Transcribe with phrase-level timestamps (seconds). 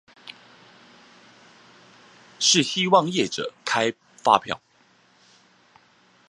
[2.39, 4.59] 是希望業者開發票